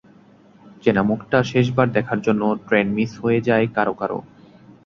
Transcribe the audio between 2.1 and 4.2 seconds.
জন্য train miss হয়ে যায় কারও কারও।